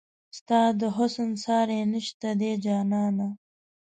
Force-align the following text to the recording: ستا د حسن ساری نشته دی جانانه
ستا 0.37 0.61
د 0.79 0.81
حسن 0.97 1.29
ساری 1.43 1.79
نشته 1.93 2.29
دی 2.39 2.51
جانانه 2.63 3.27